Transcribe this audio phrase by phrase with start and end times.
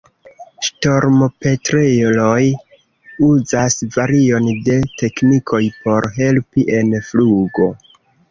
[0.67, 2.39] Ŝtormopetreloj
[3.27, 7.69] uzas varion de teknikoj por helpi en flugo.